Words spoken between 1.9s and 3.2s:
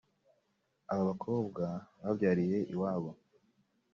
babyariye iwabo